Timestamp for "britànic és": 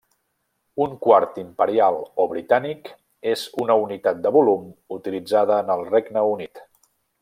2.33-3.45